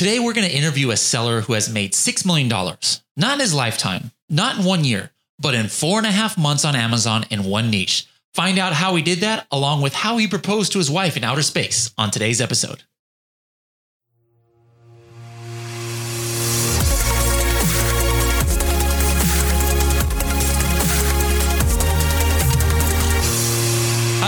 [0.00, 3.52] Today, we're going to interview a seller who has made $6 million, not in his
[3.52, 7.44] lifetime, not in one year, but in four and a half months on Amazon in
[7.44, 8.06] one niche.
[8.32, 11.22] Find out how he did that, along with how he proposed to his wife in
[11.22, 12.82] outer space on today's episode.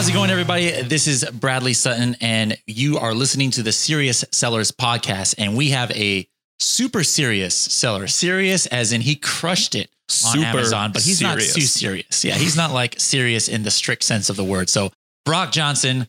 [0.03, 0.83] How's it going, everybody?
[0.83, 5.37] This is Bradley Sutton, and you are listening to the Serious Sellers podcast.
[5.39, 6.27] And we have a
[6.59, 9.91] super serious seller, serious as in he crushed it
[10.27, 12.25] on Super Amazon, but he's not too serious.
[12.25, 14.69] Yeah, he's not like serious in the strict sense of the word.
[14.69, 14.91] So,
[15.25, 16.09] Brock Johnson,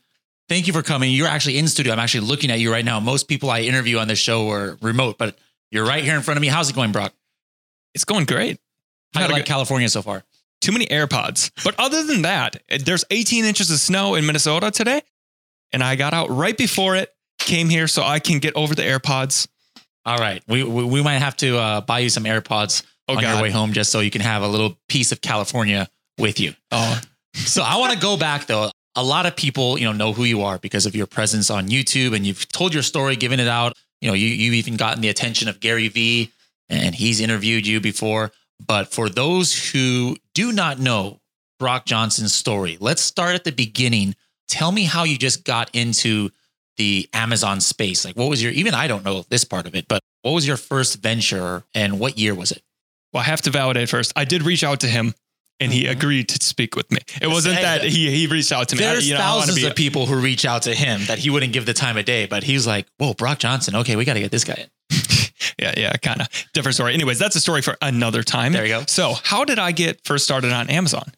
[0.49, 1.11] thank you for coming.
[1.11, 1.93] You're actually in studio.
[1.93, 2.99] I'm actually looking at you right now.
[2.99, 5.37] Most people I interview on this show are remote, but
[5.69, 6.47] you're right here in front of me.
[6.47, 7.13] How's it going, Brock?
[7.93, 8.59] It's going great.
[9.13, 10.23] How do you a like good- California so far?
[10.63, 11.51] Too many AirPods.
[11.63, 15.01] But other than that, there's 18 inches of snow in Minnesota today.
[15.73, 18.83] And I got out right before it, came here so I can get over the
[18.83, 19.47] AirPods.
[20.05, 23.21] All right, we we, we might have to uh, buy you some AirPods Oh, on
[23.21, 23.33] God.
[23.33, 26.53] your way home, just so you can have a little piece of California with you.
[26.71, 27.01] Oh,
[27.35, 28.71] So I want to go back though.
[28.95, 31.67] A lot of people, you know, know who you are because of your presence on
[31.67, 33.73] YouTube and you've told your story, given it out.
[33.99, 36.31] You know, you you've even gotten the attention of Gary Vee
[36.69, 38.31] and he's interviewed you before.
[38.65, 41.19] But for those who do not know
[41.59, 44.15] Brock Johnson's story, let's start at the beginning.
[44.47, 46.29] Tell me how you just got into
[46.77, 48.03] the Amazon space.
[48.05, 50.47] Like what was your even I don't know this part of it, but what was
[50.47, 52.61] your first venture and what year was it?
[53.13, 54.11] well, I have to validate first.
[54.15, 55.13] I did reach out to him
[55.59, 55.91] and he Mhm.
[55.91, 56.97] agreed to speak with me.
[57.21, 58.83] It wasn't that he, he reached out to me.
[58.83, 61.19] I- There's you know, I thousands be- of people who reach out to him that
[61.19, 63.75] he wouldn't give the time of day, but he's like, "Whoa, Brock Johnson.
[63.75, 64.55] Okay, we got to get this guy
[64.89, 64.97] in."
[65.59, 66.93] yeah, yeah, kind of different story.
[66.93, 68.53] Anyways, that's a story for another time.
[68.53, 68.83] There you go.
[68.87, 71.11] So, how did I get first started on Amazon?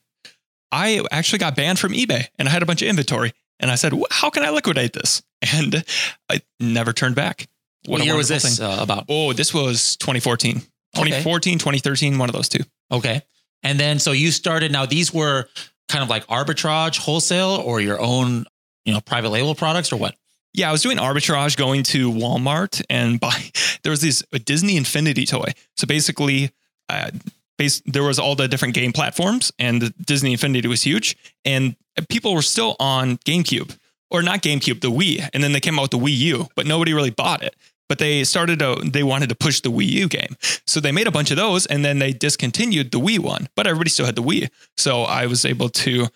[0.72, 3.34] I actually got banned from eBay and I had a bunch of inventory.
[3.60, 5.22] And I said, How can I liquidate this?
[5.54, 5.86] And
[6.28, 7.48] I never turned back.
[7.86, 8.66] What, a year was this thing.
[8.66, 9.06] uh, about?
[9.10, 10.56] Oh, this was 2014.
[10.96, 12.64] 2014, 2013, one of those two.
[12.92, 13.22] Okay,
[13.62, 14.72] and then so you started.
[14.72, 15.48] Now these were
[15.88, 18.46] kind of like arbitrage, wholesale, or your own,
[18.86, 20.16] you know, private label products, or what?
[20.56, 23.52] Yeah, I was doing arbitrage going to Walmart and buy.
[23.84, 25.52] There was this a Disney Infinity toy.
[25.76, 26.52] So basically,
[26.88, 27.12] uh,
[27.58, 31.18] base, there was all the different game platforms, and the Disney Infinity was huge.
[31.44, 31.76] And
[32.08, 33.78] people were still on GameCube,
[34.10, 35.30] or not GameCube, the Wii.
[35.34, 37.56] And then they came out with the Wii U, but nobody really bought it.
[37.90, 40.38] But they started to, they wanted to push the Wii U game.
[40.66, 43.68] So they made a bunch of those and then they discontinued the Wii one, but
[43.68, 44.50] everybody still had the Wii.
[44.76, 46.08] So I was able to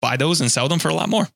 [0.00, 1.26] buy those and sell them for a lot more.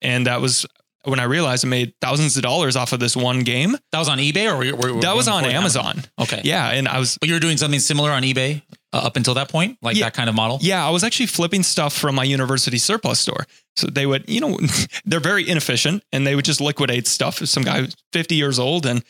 [0.00, 0.66] And that was
[1.04, 3.76] when I realized I made thousands of dollars off of this one game.
[3.92, 6.02] That was on eBay, or were, you- were, were That was on before Amazon.
[6.20, 6.70] Okay, Yeah.
[6.70, 9.48] And I was, but you were doing something similar on eBay uh, up until that
[9.48, 10.06] point, like Yeah.
[10.06, 10.58] that kind of model.
[10.62, 13.46] yeah, I was actually flipping stuff from my university surplus store.
[13.76, 14.58] So they would, you know,
[15.04, 17.38] they're very inefficient and they would just liquidate stuff.
[17.46, 19.02] Some guy 50 years old and,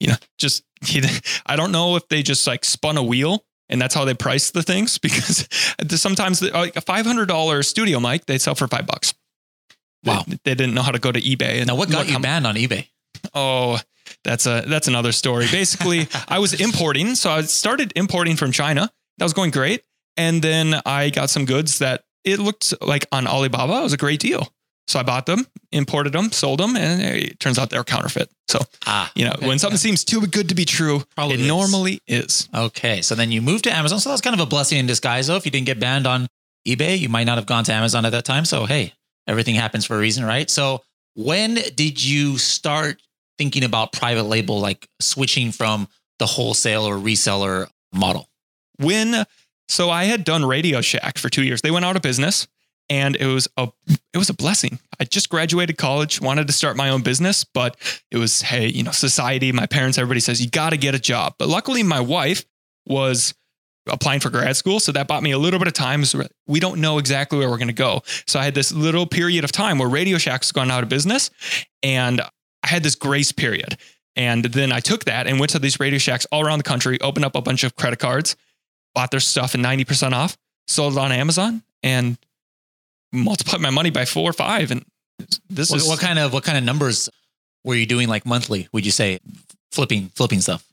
[0.00, 1.02] you know, just, he,
[1.46, 4.50] I don't know if they just like spun a wheel and that's how they price
[4.52, 5.48] the things because
[5.90, 9.12] sometimes the, like a $500 studio mic, they sell for five bucks.
[10.04, 10.24] Wow.
[10.26, 11.58] They, they didn't know how to go to eBay.
[11.58, 12.88] And Now, what got you how- banned on eBay?
[13.34, 13.78] Oh,
[14.24, 15.46] that's a that's another story.
[15.50, 18.90] Basically, I was importing, so I started importing from China.
[19.18, 19.82] That was going great,
[20.16, 23.96] and then I got some goods that it looked like on Alibaba it was a
[23.96, 24.52] great deal.
[24.88, 28.28] So I bought them, imported them, sold them, and it turns out they're counterfeit.
[28.48, 29.80] So Ah, you know, when something yeah.
[29.82, 31.46] seems too good to be true, Probably it is.
[31.46, 32.48] normally is.
[32.52, 34.00] Okay, so then you moved to Amazon.
[34.00, 35.36] So that's kind of a blessing in disguise, though.
[35.36, 36.26] If you didn't get banned on
[36.66, 38.44] eBay, you might not have gone to Amazon at that time.
[38.44, 38.92] So hey,
[39.26, 40.48] everything happens for a reason, right?
[40.48, 40.82] So
[41.14, 43.00] when did you start
[43.38, 45.88] thinking about private label, like switching from
[46.18, 48.28] the wholesale or reseller model?
[48.82, 49.24] when
[49.68, 51.62] so I had done Radio Shack for two years.
[51.62, 52.46] They went out of business,
[52.90, 53.68] and it was a
[54.12, 54.78] it was a blessing.
[55.00, 57.76] I just graduated college, wanted to start my own business, but
[58.10, 60.98] it was hey, you know, society, my parents, everybody says you got to get a
[60.98, 61.34] job.
[61.38, 62.44] But luckily, my wife
[62.86, 63.34] was
[63.86, 66.04] applying for grad school, so that bought me a little bit of time.
[66.04, 68.02] So we don't know exactly where we're going to go.
[68.26, 71.30] So I had this little period of time where Radio Shack's gone out of business,
[71.82, 73.76] and I had this grace period.
[74.14, 77.00] And then I took that and went to these Radio Shacks all around the country,
[77.00, 78.36] opened up a bunch of credit cards,
[78.94, 80.36] bought their stuff at 90% off,
[80.66, 82.18] sold it on Amazon, and
[83.12, 84.70] multiplied my money by four or five.
[84.70, 84.84] And
[85.48, 87.08] this What, is what kind of what kind of numbers
[87.64, 88.68] were you doing like monthly?
[88.72, 89.20] Would you say
[89.70, 90.64] flipping flipping stuff?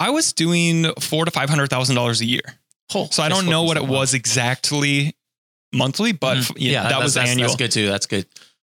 [0.00, 2.42] I was doing four to five hundred thousand dollars a year.
[2.94, 3.86] Oh, So I don't know what it.
[3.86, 5.14] Was exactly
[5.72, 6.52] monthly, but Mhm.
[6.56, 7.48] yeah, that was that's, annual.
[7.48, 7.88] That's good too.
[7.88, 8.26] That's good.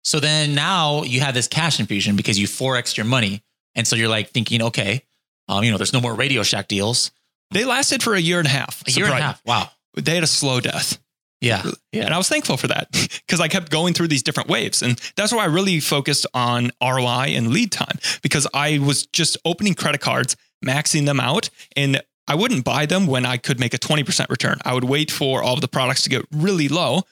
[0.05, 3.43] So then now you have this cash infusion because you forex your money,
[3.75, 5.03] and so you're like thinking, okay,
[5.49, 7.11] um, you know, there's no more Radio Shack deals.
[7.51, 8.83] They lasted for a year and a half.
[8.87, 9.43] A year and a half.
[9.45, 9.71] Wow.
[9.95, 10.99] They had a slow death.
[11.41, 11.63] Yeah.
[11.93, 12.05] Yeah.
[12.07, 12.91] And I was thankful for that
[13.27, 14.83] because I kept going through these different waves.
[14.83, 19.37] And that's why I really focused on ROI and lead time because I was just
[19.45, 21.51] opening credit cards, maxing them out.
[21.77, 24.59] And I wouldn't buy them when I could make a 20% return.
[24.65, 27.03] I would wait for all of the products to get really low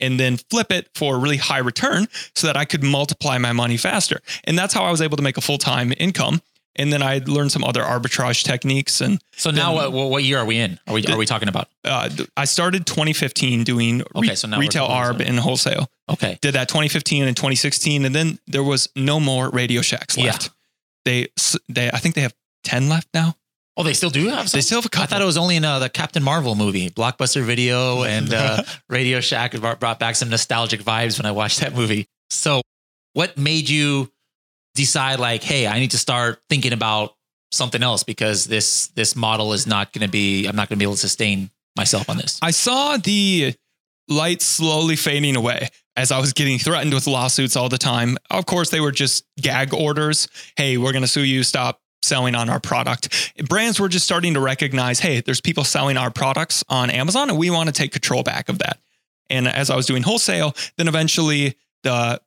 [0.00, 3.52] and then flip it for a really high return so that I could multiply my
[3.52, 4.20] money faster.
[4.44, 6.42] And that's how I was able to make a full time income.
[6.76, 9.00] And then I learned some other arbitrage techniques.
[9.00, 10.80] And So now, what, what year are we in?
[10.88, 11.68] Are we are we talking about?
[11.84, 15.88] uh, I started 2015 doing re- Okay, so now retail arb and wholesale.
[16.10, 16.36] Okay.
[16.42, 20.24] Did that 2015 and 2016, and then there was no more Radio Shacks Yeah.
[20.32, 20.50] left.
[21.04, 21.28] They
[21.68, 23.36] they I think they have 10 left now.
[23.76, 24.48] Oh, they still do have.
[24.48, 24.58] Some?
[24.58, 25.02] They still have a I couple.
[25.02, 28.62] I thought it was only in uh, the Captain Marvel movie, Blockbuster Video, and uh,
[28.88, 32.06] Radio Shack brought brought back some nostalgic vibes when I watched that movie.
[32.30, 32.62] So,
[33.14, 34.12] what made you
[34.76, 37.16] decide, like, hey, I need to start thinking about
[37.50, 40.46] something else because this this model is not going to be.
[40.46, 42.38] I'm not going to be able to sustain myself on this.
[42.42, 43.54] I saw the
[44.08, 48.18] light slowly fading away as I was getting threatened with lawsuits all the time.
[48.30, 50.28] Of course, they were just gag orders.
[50.56, 51.42] Hey, we're going to sue you.
[51.42, 53.32] Stop selling on our product.
[53.48, 57.38] Brands were just starting to recognize, hey, there's people selling our products on Amazon and
[57.38, 58.78] we want to take control back of that.
[59.30, 62.20] And as I was doing wholesale, then eventually the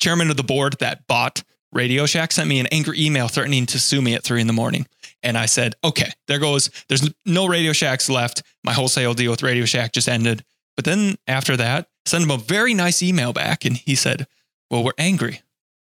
[0.00, 1.42] chairman of the board that bought
[1.72, 4.52] Radio Shack sent me an angry email threatening to sue me at three in the
[4.52, 4.86] morning.
[5.22, 8.42] And I said, okay, there goes, there's no Radio Shacks left.
[8.62, 10.44] My wholesale deal with Radio Shack just ended.
[10.76, 14.26] But then after that, sent him a very nice email back and he said,
[14.70, 15.40] well, we're angry,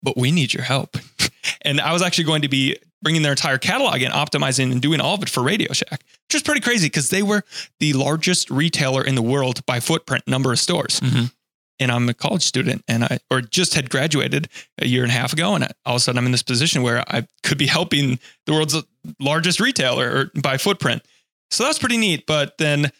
[0.03, 0.97] but we need your help.
[1.61, 4.99] and I was actually going to be bringing their entire catalog and optimizing and doing
[4.99, 7.43] all of it for Radio Shack, which is pretty crazy because they were
[7.79, 10.99] the largest retailer in the world by footprint number of stores.
[10.99, 11.31] Mhm.
[11.77, 14.47] And I'm a college student and I, or just had graduated
[14.79, 15.55] a year and a half ago.
[15.55, 18.53] And all of a sudden I'm in this position where I could be helping the
[18.53, 18.75] world's
[19.19, 21.03] largest retailer by footprint.
[21.51, 22.25] So that's pretty neat.
[22.25, 22.91] But then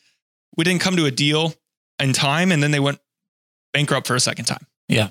[0.57, 1.55] we didn't come to a deal
[1.99, 2.51] in time.
[2.51, 2.99] And then they went
[3.73, 4.67] bankrupt for a second time.
[4.89, 5.09] Yeah.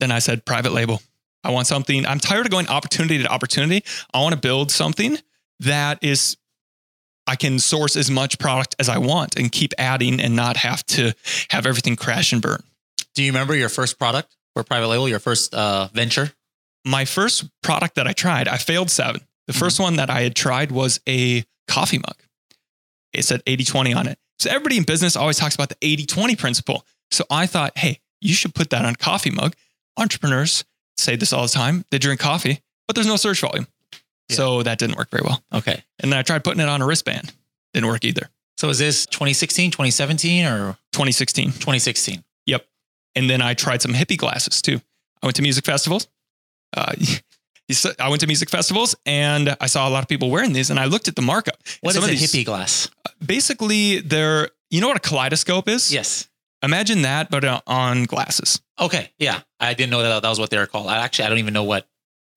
[0.00, 1.02] Then I said, private label.
[1.44, 2.06] I want something.
[2.06, 3.84] I'm tired of going opportunity to opportunity.
[4.14, 5.18] I want to build something
[5.60, 6.36] that is
[7.26, 10.84] I can source as much product as I want and keep adding and not have
[10.86, 11.12] to
[11.50, 12.62] have everything crash and burn.
[13.14, 15.08] Do you remember your first product or private label?
[15.08, 16.32] Your first uh, venture?
[16.84, 19.20] My first product that I tried, I failed seven.
[19.46, 19.82] The 1st Mm-hmm.
[19.82, 22.16] one that I had tried was a coffee mug.
[23.12, 24.18] It said 80 20 on it.
[24.38, 26.86] So everybody in business always talks about the 80 20 principle.
[27.10, 29.54] So I thought, hey, you should put that on a coffee mug.
[29.96, 30.64] Entrepreneurs
[30.96, 31.84] say this all the time.
[31.90, 33.66] They drink coffee, but there's no search volume.
[34.28, 34.36] Yeah.
[34.36, 35.42] So that didn't work very well.
[35.52, 35.82] Okay.
[36.00, 37.32] And then I tried putting it on a wristband.
[37.74, 38.28] Didn't work either.
[38.56, 41.46] So is this 2016, 2017, or 2016.
[41.46, 42.22] 2016?
[42.46, 42.64] Yep.
[43.14, 44.80] And then I tried some hippie glasses too.
[45.22, 46.06] I went to music festivals.
[46.76, 46.92] Uh,
[47.98, 50.78] I went to music festivals and I saw a lot of people wearing these and
[50.78, 51.56] I looked at the markup.
[51.80, 52.88] What is a these- hippie glass?
[53.24, 55.92] Basically, they're, you know what a kaleidoscope is?
[55.92, 56.28] Yes.
[56.62, 58.60] Imagine that, but uh, on glasses.
[58.80, 59.10] Okay.
[59.18, 59.40] Yeah.
[59.58, 60.88] I didn't know that that was what they were called.
[60.88, 61.88] I actually, I don't even know what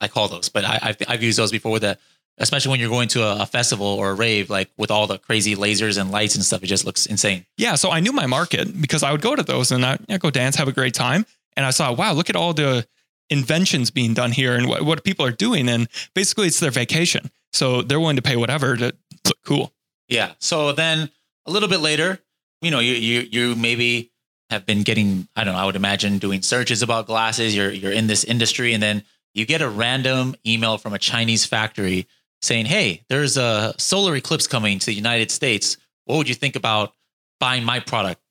[0.02, 1.98] I call those, but I, I've, I've used those before with the,
[2.38, 5.18] especially when you're going to a, a festival or a rave, like with all the
[5.18, 6.64] crazy lasers and lights and stuff.
[6.64, 7.46] It just looks insane.
[7.58, 7.76] Yeah.
[7.76, 10.56] So I knew my market because I would go to those and I go dance,
[10.56, 11.26] have a great time.
[11.56, 12.86] And I saw, wow, look at all the
[13.30, 15.70] inventions being done here and what, what people are doing.
[15.70, 17.32] And basically, it's their vacation.
[17.54, 18.94] So they're willing to pay whatever to
[19.26, 19.74] look cool.
[20.10, 20.34] Yeah.
[20.40, 21.10] So then
[21.46, 22.20] a little bit later,
[22.62, 24.12] you know, you, you, you maybe
[24.50, 27.56] have been getting, I don't know, I would imagine doing searches about glasses.
[27.56, 29.04] You're, you're in this industry and then
[29.34, 32.08] you get a random email from a Chinese factory
[32.42, 35.78] saying, Hey, there's a solar eclipse coming to the United States.
[36.06, 36.94] What would you think about
[37.40, 38.22] buying my product?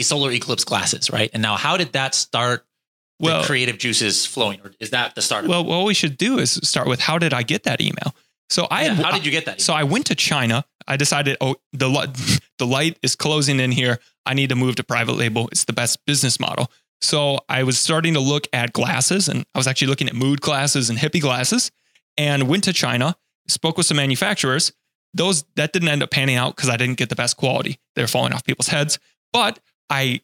[0.00, 1.28] Solar eclipse glasses, right?
[1.32, 2.64] And now how did that start
[3.18, 4.60] the Well- creative juices flowing?
[4.62, 5.52] Or is that the start of it?
[5.52, 8.14] Well, what we should do is start with how did I get that email?
[8.50, 9.60] So I Yeah, had, how did you get that?
[9.60, 10.64] so I went to China.
[10.86, 13.98] I decided, oh, the the light is closing in here.
[14.24, 15.48] I need to move to private label.
[15.52, 16.70] It's the best business model.
[17.00, 20.40] So I was starting to look at glasses, and I was actually looking at mood
[20.40, 21.70] glasses and hippie glasses,
[22.16, 23.16] and went to China.
[23.48, 24.72] Spoke with some manufacturers.
[25.14, 27.78] Those that didn't end up panning out because I didn't get the best quality.
[27.94, 28.98] They're falling off people's heads.
[29.32, 30.20] But I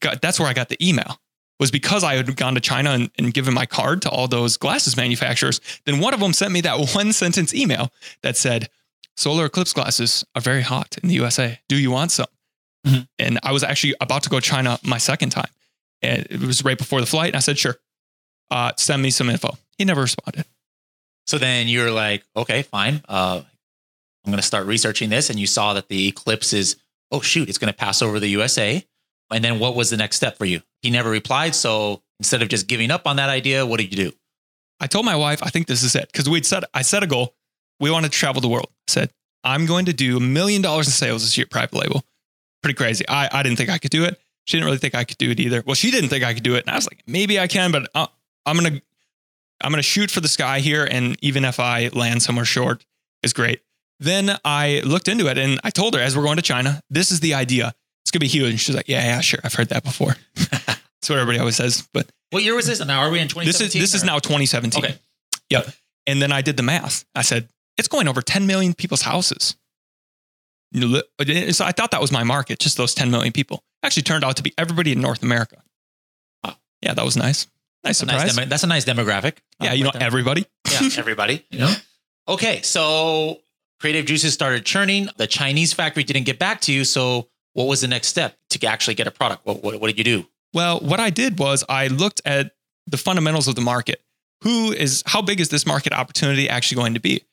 [0.00, 1.18] got that's where I got the email
[1.58, 4.56] was because I had gone to China and, and given my card to all those
[4.56, 5.60] glasses manufacturers.
[5.84, 7.90] Then one of them sent me that one sentence email
[8.22, 8.68] that said,
[9.16, 11.58] Solar eclipse glasses are very hot in the USA.
[11.68, 12.26] Do you want some?
[12.86, 13.08] Mhm.
[13.18, 15.50] And I was actually about to go to China my second time.
[16.02, 17.28] And it was right before the flight.
[17.28, 17.76] And I said, sure,
[18.52, 19.58] uh, send me some info.
[19.76, 20.44] He never responded.
[21.26, 23.02] So then you're like, okay, fine.
[23.08, 23.42] Uh,
[24.24, 25.30] I'm going to start researching this.
[25.30, 26.76] And you saw that the eclipse is,
[27.10, 28.84] oh, shoot, it's going to pass over the USA.
[29.30, 30.62] And then what was the next step for you?
[30.82, 31.54] He never replied.
[31.54, 34.16] So instead of just giving up on that idea, what did you do?
[34.80, 36.10] I told my wife, I think this is it.
[36.10, 37.34] Because we'd set, I set a goal.
[37.80, 38.68] We wanted to travel the world.
[38.70, 39.10] I said,
[39.44, 42.04] I'm going to do a million dollars in sales this year, private label.
[42.62, 43.08] pretty crazy.
[43.08, 44.20] I, I didn't think I could do it.
[44.46, 45.62] She didn't really think I could do it either.
[45.66, 46.64] Well, she didn't think I could do it.
[46.64, 48.06] And I was like, maybe I can, but uh,
[48.46, 48.82] I'm going to,
[49.60, 50.88] I'm going to shoot for the sky here.
[50.90, 52.86] And even if I land somewhere short
[53.22, 53.60] is great.
[54.00, 57.10] Then I looked into it and I told her as we're going to China, this
[57.10, 57.74] is the idea.
[58.08, 58.50] It's going to be huge.
[58.52, 59.38] And she's like, yeah, yeah, sure.
[59.44, 60.16] I've heard that before.
[60.34, 61.86] That's what everybody always says.
[61.92, 62.80] But What year was this?
[62.80, 63.46] And now are we in 2017?
[63.68, 64.82] this is, this is now 2017.
[64.82, 64.96] Okay.
[65.50, 65.68] Yep.
[66.06, 67.04] And then I did the math.
[67.14, 69.56] I said, it's going over 10 million people's houses.
[70.72, 73.62] You know, li- So I thought that was my market, just those 10 million people.
[73.82, 75.62] Actually turned out to be everybody in North America.
[76.42, 76.56] Wow.
[76.80, 77.46] Yeah, that was nice.
[77.84, 78.22] Nice That's a surprise.
[78.24, 79.36] nice, demo- that's a nice demographic.
[79.60, 80.46] yeah, you know, everybody.
[80.70, 81.44] yeah, everybody.
[81.50, 81.74] You know.
[82.26, 83.40] Okay, so
[83.80, 85.08] creative juices started churning.
[85.18, 86.84] The Chinese factory didn't get back to you.
[86.84, 89.44] So what was the next step to actually get a product?
[89.44, 90.28] What what, what did you do?
[90.54, 92.52] Well, what I did was I looked at
[92.86, 94.00] the fundamentals of the market.
[94.44, 97.24] Who is, how big is this market opportunity actually going to be?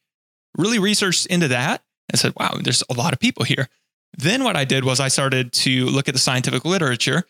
[0.58, 3.70] Really researched into that and said, wow, there's a lot of people here.
[4.18, 7.26] Then what I did was I started to look at the scientific literature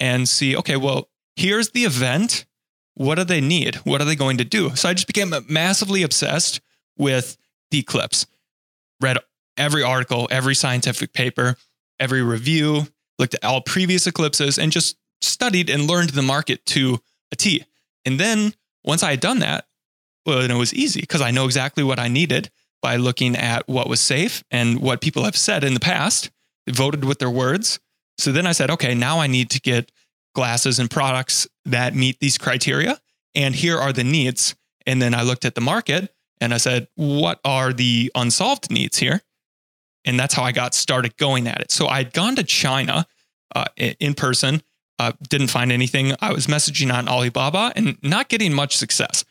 [0.00, 2.46] and see, okay, well, here's the event.
[2.94, 3.76] What do they need?
[3.76, 4.74] What are they going to do?
[4.74, 6.60] So I just became massively obsessed
[6.98, 7.36] with
[7.70, 8.26] the eclipse.
[9.00, 9.18] Read
[9.56, 11.56] every article, every scientific paper,
[12.00, 12.88] every review,
[13.18, 16.98] looked at all previous eclipses, and just studied and learned the market to
[17.30, 17.64] a T.
[18.04, 18.54] And then
[18.84, 19.66] once I had done that,
[20.26, 22.50] well, then it was easy because I know exactly what I needed
[22.82, 26.30] by looking at what was safe and what people have said in the past,
[26.68, 27.78] voted with their words.
[28.18, 29.92] So then I said, okay, now I need to get
[30.34, 32.98] glasses and products that meet these criteria.
[33.34, 34.54] And here are the needs.
[34.86, 38.98] And then I looked at the market and I said, what are the unsolved needs
[38.98, 39.20] here?
[40.04, 41.70] And that's how I got started going at it.
[41.70, 43.06] So I'd gone to China
[43.54, 44.62] uh, in person,
[44.98, 46.14] uh, didn't find anything.
[46.20, 49.24] I was messaging on Alibaba and not getting much success.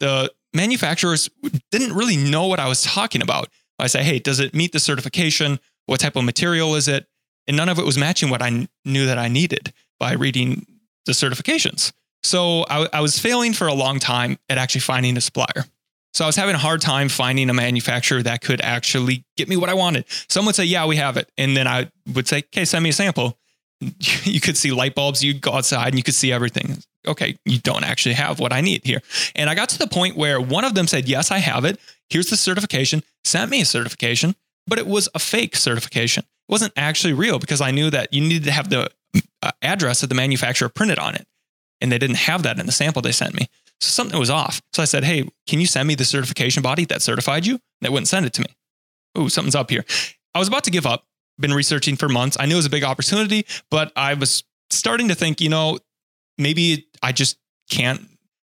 [0.00, 1.28] The manufacturers
[1.70, 3.48] didn't really know what I was talking about.
[3.78, 5.60] I say, hey, does it meet the certification?
[5.86, 7.06] What type of material is it?
[7.46, 10.66] And none of it was matching what I knew that I needed by reading
[11.06, 11.92] the certifications.
[12.22, 15.64] So I, I was failing for a long time at actually finding a supplier.
[16.14, 19.56] So I was having a hard time finding a manufacturer that could actually get me
[19.56, 20.04] what I wanted.
[20.28, 21.30] Some would say, yeah, we have it.
[21.36, 23.38] And then I would say, okay, send me a sample.
[24.24, 26.82] You could see light bulbs, you'd go outside and you could see everything.
[27.06, 29.00] Okay, you don't actually have what I need here.
[29.36, 31.78] And I got to the point where one of them said, yes, I have it.
[32.10, 34.34] Here's the certification, sent me a certification,
[34.66, 36.24] but it was a fake certification.
[36.24, 38.90] It wasn't actually real because I knew that you needed to have the
[39.42, 41.26] uh, address of the manufacturer printed on it.
[41.80, 43.46] And they didn't have that in the sample they sent me.
[43.80, 44.60] So something was off.
[44.72, 47.60] So I said, Hey, can you send me the certification body that certified you?
[47.80, 48.48] They wouldn't send it to me.
[49.14, 49.84] Oh, something's up here.
[50.34, 51.04] I was about to give up,
[51.38, 52.36] been researching for months.
[52.38, 55.78] I knew it was a big opportunity, but I was starting to think, you know,
[56.36, 57.38] maybe I just
[57.70, 58.02] can't.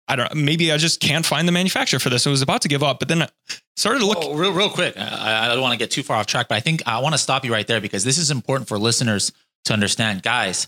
[0.07, 0.41] I don't know.
[0.41, 2.27] Maybe I just can't find the manufacturer for this.
[2.27, 3.29] I was about to give up, but then I
[3.77, 4.17] started to look.
[4.21, 4.97] Oh, real, real quick.
[4.97, 7.13] I, I don't want to get too far off track, but I think I want
[7.13, 9.31] to stop you right there because this is important for listeners
[9.65, 10.21] to understand.
[10.21, 10.67] Guys,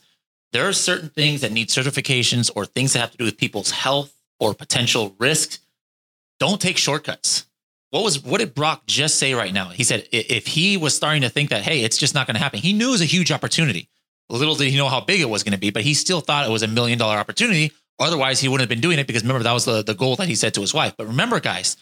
[0.53, 3.71] there are certain things that need certifications or things that have to do with people's
[3.71, 5.59] health or potential risks.
[6.39, 7.45] Don't take shortcuts.
[7.91, 9.69] What was what did Brock just say right now?
[9.69, 12.41] He said if he was starting to think that hey, it's just not going to
[12.41, 12.59] happen.
[12.59, 13.87] He knew it was a huge opportunity.
[14.29, 16.47] Little did he know how big it was going to be, but he still thought
[16.47, 17.71] it was a million dollar opportunity.
[17.99, 20.27] Otherwise, he wouldn't have been doing it because remember that was the, the goal that
[20.27, 20.95] he said to his wife.
[20.97, 21.77] But remember, guys,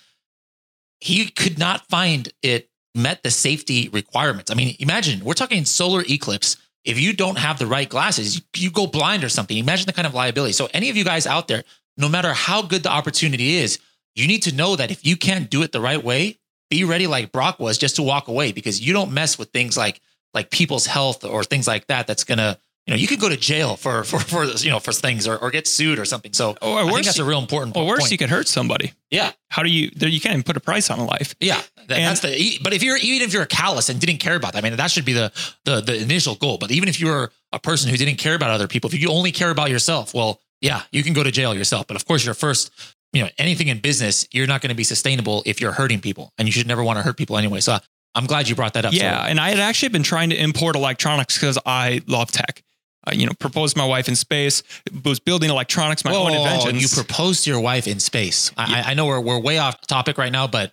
[0.99, 4.51] he could not find it met the safety requirements.
[4.51, 6.57] I mean, imagine we're talking solar eclipse.
[6.83, 9.57] If you don't have the right glasses, you, you go blind or something.
[9.57, 10.53] Imagine the kind of liability.
[10.53, 11.63] So, any of you guys out there,
[12.01, 13.79] no matter how good the opportunity is,
[14.15, 16.37] you need to know that if you can't do it the right way,
[16.69, 19.77] be ready like Brock was just to walk away because you don't mess with things
[19.77, 20.01] like
[20.33, 22.07] like people's health or things like that.
[22.07, 24.91] That's gonna you know you could go to jail for for for you know for
[24.93, 26.33] things or, or get sued or something.
[26.33, 27.85] So Or I think that's a real important point.
[27.85, 28.11] or worse, point.
[28.13, 28.93] you could hurt somebody.
[29.09, 29.91] yeah, How do you?
[29.95, 31.35] You can't even put a price on a life.
[31.39, 32.57] yeah, that, that's the.
[32.63, 34.77] But if you're even if you're a callous and didn't care about that, I mean,
[34.77, 35.31] that should be the
[35.65, 36.57] the the initial goal.
[36.57, 39.31] But even if you're a person who didn't care about other people, if you only
[39.33, 41.87] care about yourself, well, yeah, you can go to jail yourself.
[41.87, 42.71] But of course, your first,
[43.13, 46.31] you know, anything in business, you're not going to be sustainable if you're hurting people,
[46.37, 47.59] and you should never want to hurt people anyway.
[47.59, 47.77] So
[48.15, 48.93] I'm glad you brought that up.
[48.93, 52.63] Yeah, So, and I had actually been trying to import electronics because I love tech.
[53.05, 54.61] Uh, you know, proposed to my wife in space,
[55.03, 56.81] was building electronics, my Whoa, own inventions.
[56.83, 58.51] you proposed to your wife in space.
[58.55, 60.71] I, I I know we're we're way off topic right now, but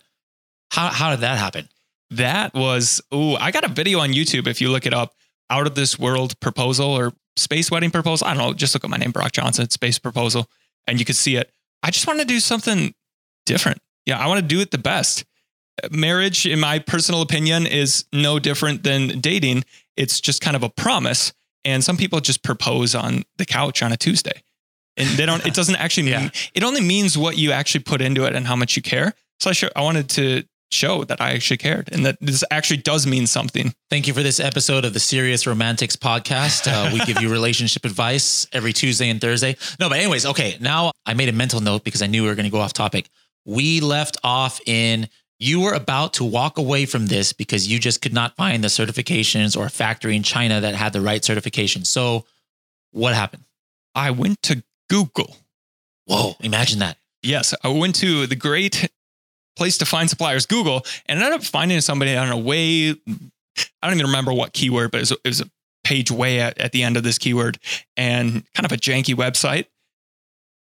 [0.69, 1.67] how how did that happen?
[2.11, 4.47] that was oh, I got a video on YouTube.
[4.47, 5.13] If you look it up,
[5.49, 8.27] out of this world proposal or space wedding proposal.
[8.27, 8.53] I don't know.
[8.53, 10.47] Just look at my name, Brock Johnson, space proposal,
[10.87, 11.51] and you could see it.
[11.83, 12.93] I just want to do something
[13.45, 13.79] different.
[14.05, 15.23] Yeah, I want to do it the best.
[15.91, 19.63] Marriage, in my personal opinion, is no different than dating.
[19.95, 21.31] It's just kind of a promise.
[21.63, 24.43] And some people just propose on the couch on a Tuesday.
[24.97, 26.21] And they don't, it doesn't actually Yeah.
[26.21, 29.13] mean, it only means what you actually put into it and how much you care.
[29.39, 32.77] So I, sure, I wanted to show that I actually cared and that this actually
[32.77, 33.73] does mean something.
[33.89, 36.71] Thank you for this episode of the Serious Romantics podcast.
[36.71, 39.55] Uh, we give you relationship advice every Tuesday and Thursday.
[39.79, 40.57] No, but anyways, okay.
[40.59, 42.73] Now I made a mental note because I knew we were going to go off
[42.73, 43.09] topic.
[43.45, 45.09] We left off in
[45.39, 48.67] you were about to walk away from this because you just could not find the
[48.67, 51.85] certifications or a factory in China that had the right certification.
[51.85, 52.25] So,
[52.91, 53.45] what happened?
[53.95, 55.37] I went to Google.
[56.05, 56.97] Whoa, imagine that.
[57.23, 58.89] Yes, I went to the great
[59.59, 62.91] place to find suppliers, Google, and ended up finding somebody on a way.
[62.91, 62.93] I
[63.83, 65.49] don't even remember what keyword, but it was, it was a
[65.83, 67.59] page way at, at the end of this keyword
[67.97, 69.65] and kind of a janky website.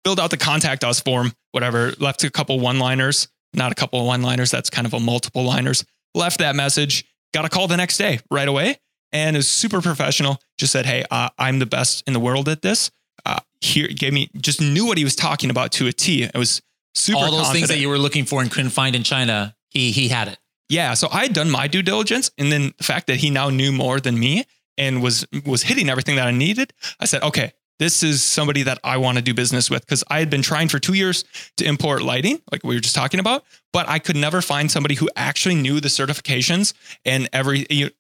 [0.05, 4.05] Filled out the contact us form, whatever, left a couple one liners, not a couple
[4.07, 5.87] one liners, that's kind of a multiple liners.
[6.15, 8.77] Left that message, got a call the next day right away.
[9.15, 10.39] And is super professional.
[10.59, 12.91] Just said, Hey, uh, I'm the best in the world at this.
[13.25, 16.25] Uh, here, gave me just knew what he was talking about to a T.
[16.25, 16.63] It was
[16.95, 19.91] super All those things that you were looking for and couldn't find in China, he
[19.91, 20.39] he had it.
[20.69, 23.51] Yeah, so I had done my due diligence, and then the fact that he now
[23.51, 24.45] knew more than me
[24.79, 28.79] and was was hitting everything that I needed, I said, okay, this is somebody that
[28.85, 31.25] I want to do business with because I had been trying for two years
[31.57, 34.95] to import lighting, like we were just talking about, but I could never find somebody
[34.95, 37.91] who actually knew the certifications and every you,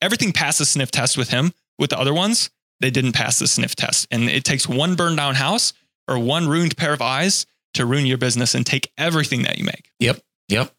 [0.00, 1.52] everything passed the sniff test with him.
[1.78, 5.18] With the other ones, they didn't pass the sniff test, and it takes one burned
[5.18, 5.74] down house
[6.08, 9.64] or one ruined pair of eyes to ruin your business and take everything that you
[9.64, 9.90] make.
[9.98, 10.20] Yep.
[10.48, 10.72] Yep.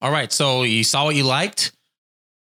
[0.00, 0.32] All right.
[0.32, 1.72] So you saw what you liked.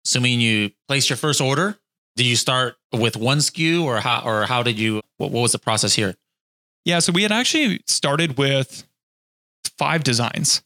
[0.05, 1.79] Assuming you placed your first order,
[2.17, 5.53] did you start with one SKU or how or how did you what, what was
[5.53, 6.17] the process here?
[6.85, 8.85] Yeah, so we had actually started with
[9.79, 10.63] five designs.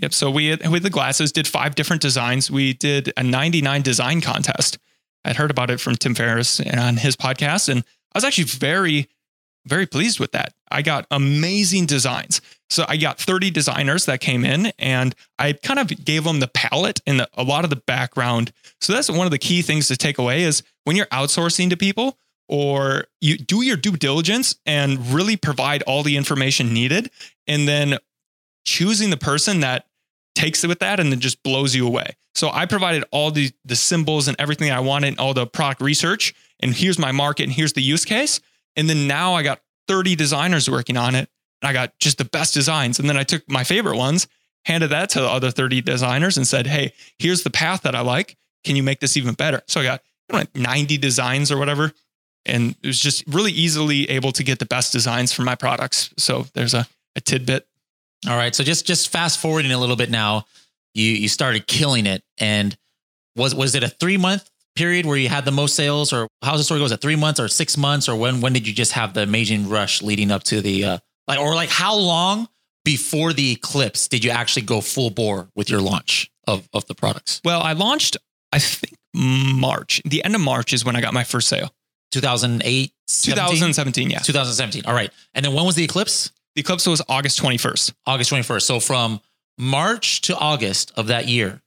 [0.00, 0.14] Yep.
[0.14, 2.50] So we had, with the glasses did five different designs.
[2.50, 4.78] We did a 99 design contest.
[5.24, 8.44] I'd heard about it from Tim Ferriss and on his podcast, and I was actually
[8.44, 9.08] very,
[9.66, 10.54] very pleased with that.
[10.70, 12.40] I got amazing designs.
[12.70, 16.48] So I got 30 designers that came in, and I kind of gave them the
[16.48, 18.52] palette and the, a lot of the background.
[18.80, 21.76] So that's one of the key things to take away is when you're outsourcing to
[21.76, 22.18] people,
[22.48, 27.10] or you do your due diligence and really provide all the information needed
[27.46, 27.98] and then
[28.64, 29.86] choosing the person that
[30.34, 32.16] takes it with that and then just blows you away.
[32.34, 36.34] So I provided all the the symbols and everything I wanted, all the product research,
[36.60, 38.40] and here's my market and here's the use case.
[38.76, 41.28] And then now I got 30 designers working on it.
[41.62, 42.98] And I got just the best designs.
[42.98, 44.26] And then I took my favorite ones,
[44.64, 48.00] handed that to the other 30 designers and said, Hey, here's the path that I
[48.00, 48.36] like.
[48.64, 49.62] Can you make this even better?
[49.66, 51.92] So I got don't know, 90 designs or whatever
[52.46, 56.12] and it was just really easily able to get the best designs for my products.
[56.18, 57.66] So there's a, a tidbit.
[58.28, 58.54] All right.
[58.54, 60.44] So just just fast forwarding a little bit now,
[60.94, 62.22] you you started killing it.
[62.38, 62.76] And
[63.36, 66.58] was was it a three month period where you had the most sales, or how's
[66.58, 66.92] the story goes?
[66.92, 69.68] At three months or six months, or when when did you just have the amazing
[69.68, 72.48] rush leading up to the uh, like, or like how long
[72.84, 76.94] before the eclipse did you actually go full bore with your launch of of the
[76.94, 77.40] products?
[77.44, 78.16] Well, I launched,
[78.52, 80.02] I think March.
[80.04, 81.72] The end of March is when I got my first sale.
[82.12, 84.18] 2008, 2017, yeah.
[84.20, 84.84] 2017.
[84.86, 85.10] All right.
[85.34, 86.30] And then when was the eclipse?
[86.54, 87.92] The eclipse was August 21st.
[88.06, 88.62] August 21st.
[88.62, 89.20] So from
[89.58, 91.60] March to August of that year,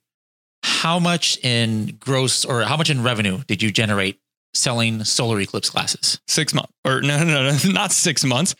[0.64, 4.20] how much in gross or how much in revenue did you generate
[4.54, 6.20] selling solar eclipse glasses?
[6.28, 8.56] Six months, or no, no, no, not six months,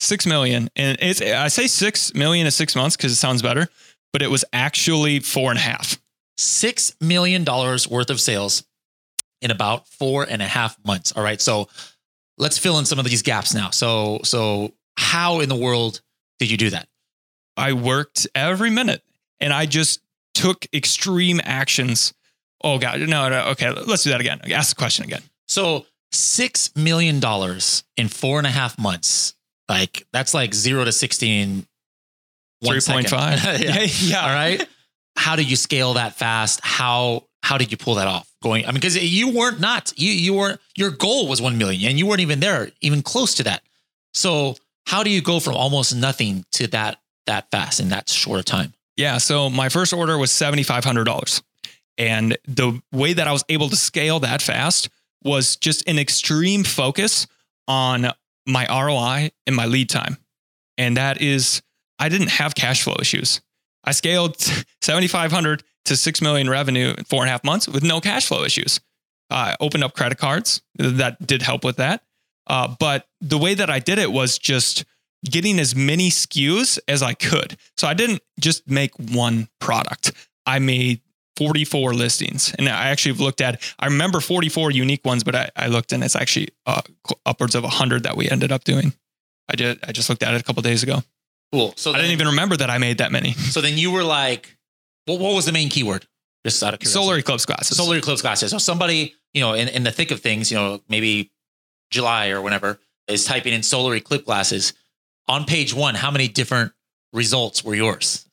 [0.00, 0.68] six million.
[0.76, 3.68] And it's, I say six million to six months because it sounds better,
[4.12, 5.98] but it was actually four and a half.
[6.36, 8.64] Six million dollars worth of sales
[9.40, 11.12] in about four and a half months.
[11.12, 11.40] All right.
[11.40, 11.68] So
[12.38, 13.70] let's fill in some of these gaps now.
[13.70, 16.00] So, so how in the world
[16.38, 16.88] did you do that?
[17.56, 19.02] I worked every minute
[19.40, 20.00] and I just
[20.34, 22.14] took extreme actions.
[22.62, 23.46] Oh God, no, no.
[23.50, 24.40] Okay, let's do that again.
[24.52, 25.22] Ask the question again.
[25.48, 29.34] So six million dollars in four and a half months.
[29.68, 31.66] Like that's like zero to sixteen.
[32.64, 33.42] Three point five.
[33.60, 33.80] yeah.
[34.00, 34.20] yeah.
[34.20, 34.66] All right.
[35.16, 36.60] How did you scale that fast?
[36.62, 38.30] How how did you pull that off?
[38.42, 41.90] Going, I mean, because you weren't not you you weren't your goal was one million
[41.90, 43.62] and you weren't even there, even close to that.
[44.14, 48.38] So how do you go from almost nothing to that that fast in that short
[48.38, 48.74] of time?
[49.02, 49.18] Yeah.
[49.18, 51.42] So my first order was seventy five hundred dollars,
[51.98, 54.88] and the way that I was able to scale that fast
[55.24, 57.26] was just an extreme focus
[57.66, 58.12] on
[58.46, 60.18] my ROI and my lead time,
[60.78, 61.62] and that is
[61.98, 63.40] I didn't have cash flow issues.
[63.82, 64.36] I scaled
[64.82, 68.00] seventy five hundred to six million revenue in four and a half months with no
[68.00, 68.78] cash flow issues.
[69.30, 72.04] I opened up credit cards that did help with that,
[72.46, 74.84] uh, but the way that I did it was just
[75.24, 77.56] getting as many SKUs as I could.
[77.76, 80.12] So I didn't just make one product.
[80.46, 81.00] I made
[81.36, 82.54] 44 listings.
[82.58, 86.04] And I actually looked at, I remember 44 unique ones, but I, I looked and
[86.04, 86.82] it's actually uh,
[87.24, 88.92] upwards of 100 that we ended up doing.
[89.48, 89.78] I did.
[89.86, 91.02] I just looked at it a couple days ago.
[91.52, 91.74] Cool.
[91.76, 93.32] So I didn't even remember that I made that many.
[93.32, 94.56] So then you were like,
[95.06, 96.06] What, what was the main keyword?
[96.46, 97.04] Just out of curiosity.
[97.04, 97.76] Solar eclipse glasses.
[97.76, 98.50] solar eclipse glasses.
[98.50, 101.30] So somebody, you know, in, in the thick of things, you know, maybe
[101.90, 104.72] July or whenever is typing in solar eclipse glasses
[105.28, 105.94] on page one.
[105.94, 106.72] How many different
[107.12, 108.26] results were yours?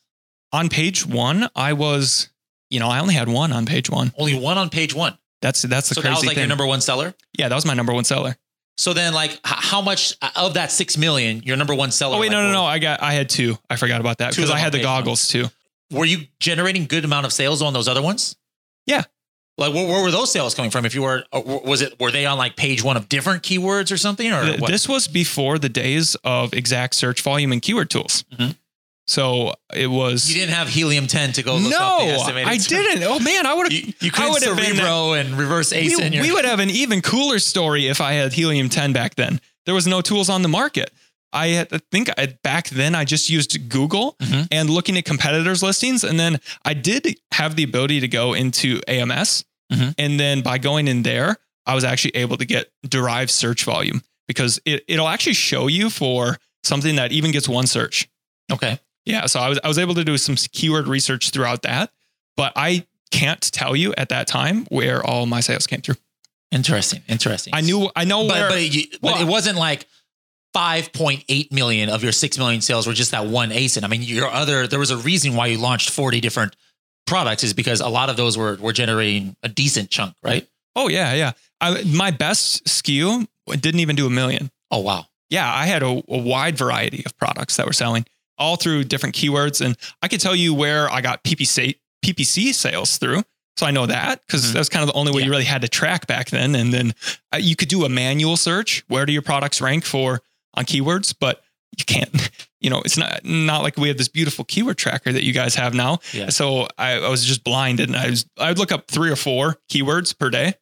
[0.51, 2.29] on page one, I was,
[2.71, 4.11] you know, I only had one on page one.
[4.17, 5.15] Only one on page one.
[5.43, 6.41] That's that's the so crazy that was like thing.
[6.41, 7.13] your number one seller.
[7.37, 8.35] yeah, that was my number one seller.
[8.77, 12.15] So then, like, h- how much uh, of that six million, your number one seller?
[12.15, 12.63] Oh wait, like, no, no, no.
[12.65, 13.57] I got I had two.
[13.69, 14.99] I forgot about that because I had the page one.
[15.01, 15.45] goggles too.
[15.91, 18.35] Were you generating good amount of sales on those other ones?
[18.87, 19.03] Yeah.
[19.59, 20.85] Like, where, where were those sales coming from?
[20.85, 23.97] If you were, was it were they on like page one of different keywords or
[23.97, 24.71] something, or what?
[24.71, 28.23] This was before the days of exact search volume and keyword tools.
[28.37, 28.55] Mhm.
[29.07, 31.55] So it was you didn't have Helium 10 to go.
[31.55, 33.03] Look no, up the estimated I didn't.
[33.03, 33.73] Oh man, I would have.
[33.73, 36.21] You, you would have been- and reverse ace we, in your.
[36.23, 39.41] we would have an even cooler story if I had helium 10 back then.
[39.65, 40.91] There was no tools on the market.
[41.33, 44.47] I had, I think I, back then I just used Google Mhm.
[44.51, 46.03] and looking at competitors' listings.
[46.03, 49.43] And then I did have the ability to go into AMS.
[49.71, 49.95] Mhm.
[49.97, 54.01] And then by going in there, I was actually able to get derived search volume
[54.27, 58.07] because it, it'll actually show you for something that even gets one search.
[58.51, 58.79] okay.
[59.05, 59.25] Yeah.
[59.25, 61.91] So I was, I was able to do some keyword research throughout that,
[62.35, 65.95] but I can't tell you at that time where all my sales came through.
[66.51, 67.01] Interesting.
[67.07, 67.53] Interesting.
[67.55, 68.49] I knew, I know but where.
[68.49, 69.85] but, you, but it wasn't like.
[70.55, 73.83] 5.8 million of your 6 million sales were just that one ASIN.
[73.83, 76.55] I mean, your other, there was a reason why you launched 40 different
[77.09, 80.47] products is because a lot of those were, were generating a decent chunk, right?
[80.75, 81.31] Oh yeah, yeah.
[81.61, 83.27] I, my best SKU
[83.59, 84.49] didn't even do a million.
[84.71, 85.05] Oh, wow.
[85.29, 88.05] Yeah, I had a, a wide variety of products that were selling
[88.37, 92.97] all through different keywords, and I could tell you where I got PPC PPC sales
[92.97, 93.23] through.
[93.57, 94.53] So I know that because Mhm.
[94.53, 95.25] that's kind of the only way Yeah.
[95.25, 96.55] you really had to track back then.
[96.55, 96.93] And then
[97.33, 98.85] uh, you could do a manual search.
[98.87, 100.21] Where do your products rank for
[100.53, 101.13] on keywords?
[101.19, 101.43] But
[101.77, 102.31] you can't.
[102.61, 105.55] You know, it's not not like we have this beautiful keyword tracker that you guys
[105.55, 105.99] have now.
[106.11, 106.27] Yeah.
[106.27, 109.15] So I, I was just blinded, and I was I would look up three or
[109.15, 110.55] four keywords per day,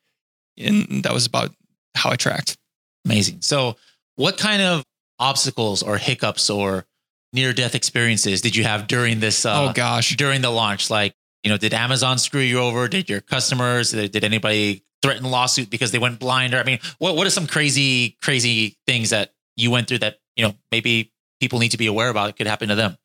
[0.59, 1.55] and that was about
[1.95, 2.55] how I tracked.
[3.03, 3.41] Amazing.
[3.41, 3.77] So,
[4.15, 4.83] what kind of
[5.17, 6.85] obstacles or hiccups or
[7.33, 9.43] near death experiences did you have during this?
[9.43, 12.87] Uh, oh gosh, during the launch, like you know, did Amazon screw you over?
[12.87, 13.91] Did your customers?
[13.91, 16.53] Did, did anybody threaten lawsuit because they went blind?
[16.53, 20.19] Or I mean, what what are some crazy crazy things that you went through that
[20.37, 22.29] you know maybe people need to be aware about?
[22.29, 22.97] It could happen to them.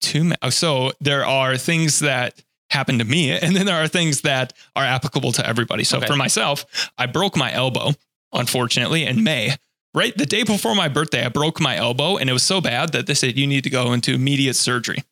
[0.00, 4.22] too ma- so there are things that happen to me and then there are things
[4.22, 6.06] that are applicable to everybody so Okay.
[6.06, 7.92] for myself i broke my elbow
[8.32, 9.54] unfortunately in may
[9.94, 12.92] right the day before my birthday i broke my elbow and it was so bad
[12.92, 15.02] that they said you need to go into immediate surgery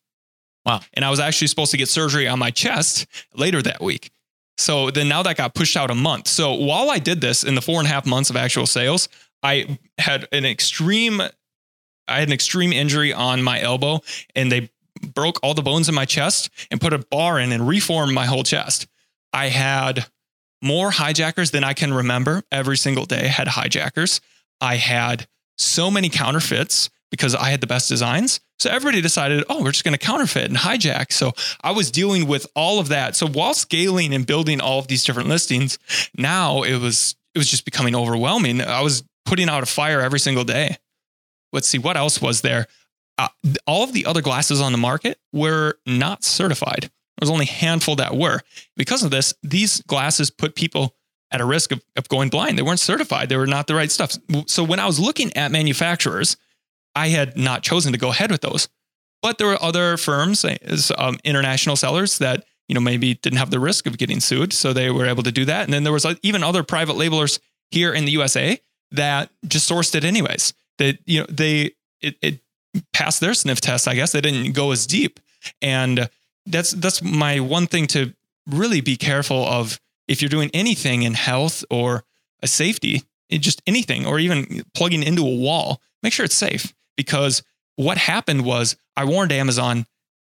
[0.66, 0.80] Wow.
[0.94, 4.10] and i was actually supposed to get surgery on my chest later that week
[4.58, 7.54] so then now that got pushed out a month so while i did this in
[7.54, 9.08] the four and a half months of actual sales
[9.44, 14.00] i had an extreme i had an extreme injury on my elbow
[14.34, 14.70] and they
[15.12, 18.26] broke all the bones in my chest and put a bar in and reformed my
[18.26, 18.86] whole chest.
[19.32, 20.06] I had
[20.62, 24.20] more hijackers than I can remember every single day had hijackers.
[24.60, 25.26] I had
[25.58, 28.40] so many counterfeits because I had the best designs.
[28.58, 31.12] So everybody decided, oh, we're just going to counterfeit and hijack.
[31.12, 33.14] So I was dealing with all of that.
[33.14, 35.78] So while scaling and building all of these different listings,
[36.16, 38.60] now it was it was just becoming overwhelming.
[38.60, 40.76] I was putting out a fire every single day.
[41.52, 42.66] Let's see what else was there.
[43.16, 43.28] Uh,
[43.66, 46.82] all of the other glasses on the market were not certified.
[46.82, 48.40] There was only a handful that were.
[48.76, 50.96] Because of this, these glasses put people
[51.30, 52.58] at a risk of, of going blind.
[52.58, 53.28] They weren't certified.
[53.28, 54.16] They were not the right stuff.
[54.46, 56.36] So when I was looking at manufacturers,
[56.94, 58.68] I had not chosen to go ahead with those.
[59.22, 63.50] But there were other firms, as, um, international sellers that you know maybe didn't have
[63.50, 65.64] the risk of getting sued, so they were able to do that.
[65.64, 68.60] And then there was uh, even other private labelers here in the USA
[68.94, 70.54] that just sourced it anyways.
[70.78, 72.40] That you know they it, it
[72.92, 73.86] passed their sniff test.
[73.86, 75.20] I guess they didn't go as deep,
[75.62, 76.08] and
[76.46, 78.12] that's that's my one thing to
[78.46, 82.04] really be careful of if you're doing anything in health or
[82.42, 85.80] a safety, just anything, or even plugging into a wall.
[86.02, 87.42] Make sure it's safe because
[87.76, 89.86] what happened was I warned Amazon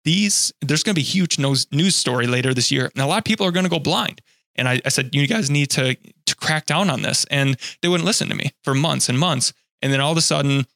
[0.05, 3.19] these there's going to be a huge news story later this year, and a lot
[3.19, 4.21] of people are going to go blind.
[4.57, 7.89] And I, I said, you guys need to to crack down on this, and they
[7.89, 9.53] wouldn't listen to me for months and months.
[9.83, 10.67] And then all of a sudden,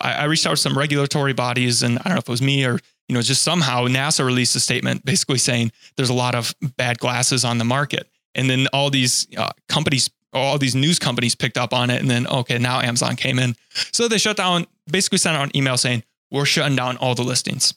[0.00, 2.42] I, I reached out to some regulatory bodies, and I don't know if it was
[2.42, 6.34] me or you know just somehow NASA released a statement basically saying there's a lot
[6.34, 10.10] of bad glasses on the market, and then all these uh, companies.
[10.32, 13.56] All these news companies picked up on it, and then okay, now Amazon came in,
[13.90, 14.66] so they shut down.
[14.90, 17.72] Basically, sent out an email saying we're shutting down all the listings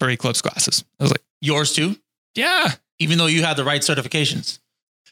[0.00, 0.84] for Eclipse glasses.
[0.98, 1.94] I was like, Yours too,
[2.34, 4.58] yeah, even though you had the right certifications.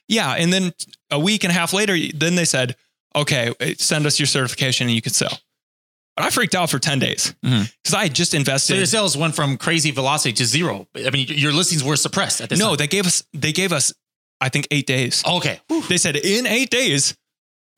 [0.08, 0.32] Yeah.
[0.32, 0.72] And then
[1.10, 2.76] a week and a half later, then they said,
[3.14, 5.38] okay, eh, send us your certification and you can sell.
[6.16, 7.64] But I freaked out for 10 days mm-hmm.
[7.82, 10.86] because I had just invested So your sales went from crazy velocity to zero.
[10.94, 12.76] I mean, your listings were suppressed at this no, time.
[12.76, 13.92] they gave us, they gave us,
[14.40, 15.24] I think eight days.
[15.26, 15.60] Okay.
[15.88, 17.16] They said in eight days,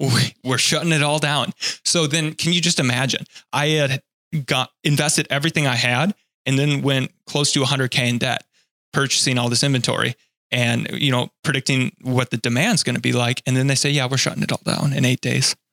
[0.00, 1.52] we- we're shutting it all down.
[1.84, 3.24] So then can you just imagine?
[3.52, 4.02] I had
[4.44, 8.44] got invested everything I had and then went close to 100K in debt,
[8.92, 10.14] purchasing all this inventory
[10.50, 13.42] and, you know, predicting what the demand's going to be like.
[13.46, 15.56] And then they say, yeah, we're shutting it all down in eight days.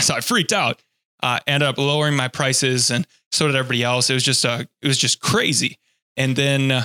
[0.00, 0.80] So I freaked out.
[1.22, 4.08] Uh, ended up lowering my prices and so did everybody else.
[4.08, 5.78] It was just, uh, it was just crazy.
[6.16, 6.84] And then, uh,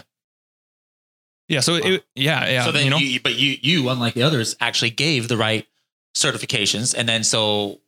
[1.47, 4.23] yeah, so it, yeah, yeah, so then you know, you, but you, you, unlike the
[4.23, 5.67] others, actually gave the right
[6.15, 6.95] certifications.
[6.97, 7.79] And then so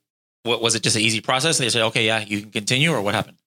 [0.44, 1.58] what was it just an easy process?
[1.58, 3.38] They said, okay, yeah, you can continue or what happened?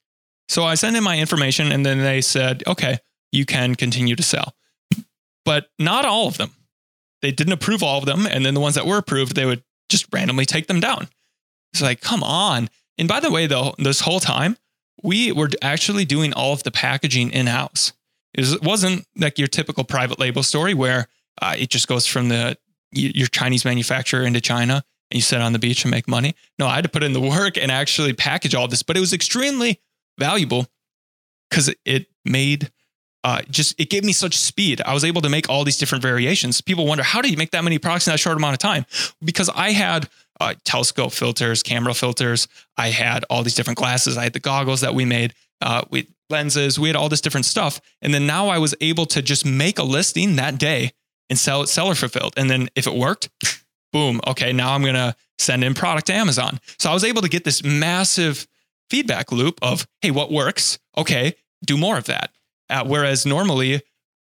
[0.48, 2.98] So I sent in my information and then they said, okay,
[3.32, 4.54] you can continue to sell.
[5.44, 6.52] But not all of them.
[7.22, 8.26] They didn't approve all of them.
[8.26, 11.08] And then the ones that were approved, they would just randomly take them down.
[11.72, 12.68] It's like, come on.
[12.98, 14.56] And by the way, though, this whole time,
[15.02, 17.92] we were actually doing all of the packaging in house.
[18.32, 21.08] It wasn't like your typical private label story where
[21.40, 22.56] uh, it just goes from the
[22.92, 26.36] your Chinese manufacturer into China and you sit on the beach and make money.
[26.60, 29.00] No, I had to put in the work and actually package all this, but it
[29.00, 29.80] was extremely
[30.18, 30.66] valuable
[31.50, 32.70] because it made
[33.24, 34.82] uh, just it gave me such speed.
[34.84, 36.60] I was able to make all these different variations.
[36.60, 38.84] People wonder how do you make that many products in that short amount of time?
[39.24, 40.08] Because I had
[40.40, 42.46] uh, telescope filters, camera filters.
[42.76, 44.18] I had all these different glasses.
[44.18, 45.32] I had the goggles that we made.
[45.60, 46.78] Uh, we lenses.
[46.78, 49.78] We had all this different stuff, and then now I was able to just make
[49.78, 50.92] a listing that day
[51.30, 52.34] and sell it seller fulfilled.
[52.36, 53.30] And then if it worked,
[53.92, 54.20] boom.
[54.26, 56.60] Okay, now I'm gonna send in product to Amazon.
[56.78, 58.46] So I was able to get this massive
[58.90, 60.78] feedback loop of, hey, what works?
[60.98, 61.34] Okay,
[61.64, 62.30] do more of that.
[62.70, 63.82] Uh, whereas normally,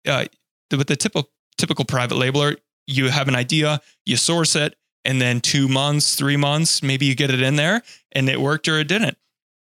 [0.08, 0.26] uh,
[0.72, 5.40] with the typical typical private labeler, you have an idea, you source it, and then
[5.40, 8.88] two months, three months, maybe you get it in there, and it worked or it
[8.88, 9.18] didn't.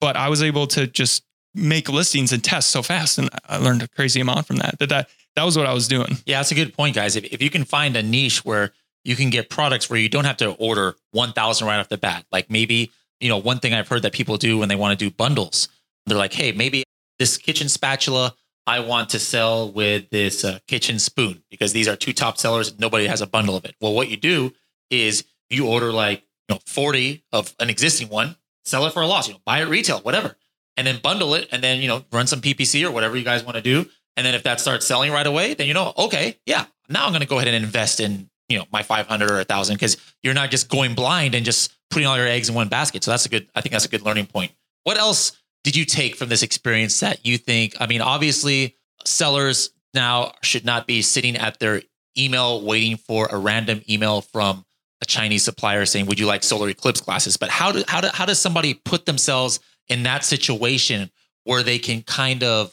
[0.00, 1.24] But I was able to just
[1.54, 4.78] make listings and test so fast, and I learned a crazy amount from that.
[4.78, 6.16] That that that was what I was doing.
[6.24, 7.14] Yeah, that's a good point, guys.
[7.14, 8.72] If, if you can find a niche where
[9.04, 12.24] you can get products where you don't have to order 1,000 right off the bat,
[12.32, 15.04] like maybe, you know, one thing I've heard that people do when they want to
[15.04, 15.68] do bundles,
[16.06, 16.82] they're like, hey, maybe
[17.18, 18.34] this kitchen spatula
[18.66, 22.70] I want to sell with this uh, kitchen spoon because these are two top sellers.
[22.70, 23.76] And nobody has a bundle of it.
[23.80, 24.52] Well, what you do
[24.90, 29.06] is you order like you know 40 of an existing one, sell it for a
[29.06, 30.36] loss, you know, buy it retail, whatever,
[30.76, 33.44] and then bundle it and then, you know, run some PPC or whatever you guys
[33.44, 33.88] want to do.
[34.16, 37.12] And then if that starts selling right away, then you know, okay, yeah, now I'm
[37.12, 39.96] going to go ahead and invest in, you know, my 500 or a thousand because
[40.22, 43.04] you're not just going blind and just putting all your eggs in one basket.
[43.04, 44.52] So that's a good, I think that's a good learning point.
[44.84, 45.32] What else
[45.66, 50.64] did you take from this experience that you think, I mean, obviously sellers now should
[50.64, 51.82] not be sitting at their
[52.16, 54.64] email waiting for a random email from
[55.02, 57.36] a Chinese supplier saying, would you like solar eclipse glasses?
[57.36, 61.10] But how do, how do, how does somebody put themselves in that situation
[61.42, 62.72] where they can kind of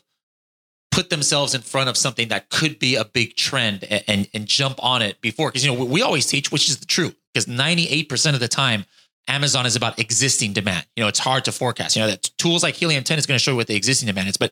[0.91, 4.45] put themselves in front of something that could be a big trend and, and, and
[4.45, 5.49] jump on it before?
[5.49, 8.85] Because, you know, we always teach, which is the truth, because 98% of the time,
[9.27, 10.85] Amazon is about existing demand.
[10.95, 11.95] You know, it's hard to forecast.
[11.95, 14.07] You know, that tools like Helium 10 is going to show you what the existing
[14.07, 14.51] demand is, but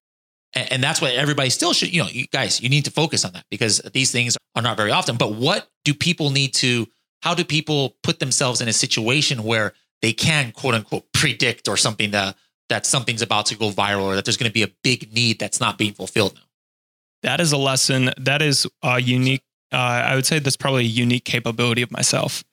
[0.53, 3.31] and, that's what everybody still should, you know, you guys, you need to focus on
[3.34, 5.15] that because these things are not very often.
[5.15, 6.88] But what do people need to,
[7.21, 11.77] how do people put themselves in a situation where they can quote unquote predict or
[11.77, 12.36] something that
[12.69, 15.39] that something's about to go viral or that there's going to be a big need
[15.39, 16.41] that's not being fulfilled now?
[17.23, 18.12] That is a lesson.
[18.17, 19.43] That is a unique.
[19.71, 22.43] Uh, I would say that's probably a unique capability of myself.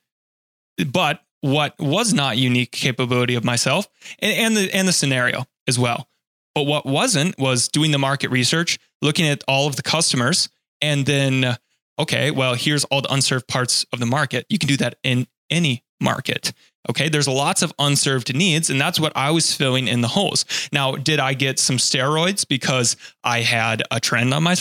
[0.93, 5.79] But what was not unique capability of myself, and, and the and the scenario as
[5.79, 6.09] well.
[6.55, 10.49] But what wasn't was doing the market research, looking at all of the customers,
[10.81, 11.57] and then
[11.99, 14.47] okay, well, here's all the unserved parts of the market.
[14.49, 16.53] You can do that in any market.
[16.89, 20.47] Okay, there's lots of unserved needs, and that's what I was filling in the holes.
[20.73, 24.57] Now, did I get some steroids because I had a trend on my,